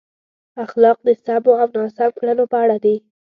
[0.65, 2.95] اخلاق د سمو او ناسم کړنو په اړه دي.